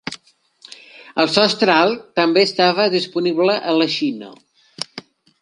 El 1.23 1.29
sostre 1.33 1.75
alt 1.81 2.07
també 2.21 2.47
estava 2.47 2.87
disponible 2.95 3.59
a 3.75 3.79
la 3.83 3.91
Xina. 3.99 4.35